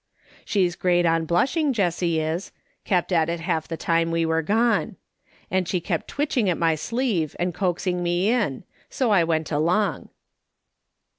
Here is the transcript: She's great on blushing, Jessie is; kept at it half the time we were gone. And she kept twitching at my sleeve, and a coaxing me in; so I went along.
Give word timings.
She's 0.43 0.75
great 0.75 1.05
on 1.05 1.25
blushing, 1.27 1.73
Jessie 1.73 2.19
is; 2.19 2.51
kept 2.85 3.11
at 3.11 3.29
it 3.29 3.39
half 3.41 3.67
the 3.67 3.77
time 3.77 4.09
we 4.09 4.25
were 4.25 4.41
gone. 4.41 4.95
And 5.51 5.67
she 5.67 5.79
kept 5.79 6.07
twitching 6.07 6.49
at 6.49 6.57
my 6.57 6.73
sleeve, 6.73 7.35
and 7.37 7.53
a 7.53 7.57
coaxing 7.59 8.01
me 8.01 8.29
in; 8.31 8.63
so 8.89 9.11
I 9.11 9.23
went 9.23 9.51
along. 9.51 10.09